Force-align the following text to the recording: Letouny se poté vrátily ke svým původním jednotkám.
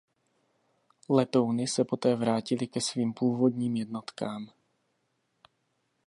Letouny 1.09 1.67
se 1.67 1.81
poté 1.85 2.15
vrátily 2.15 2.67
ke 2.67 2.81
svým 2.81 3.13
původním 3.13 3.75
jednotkám. 3.75 4.51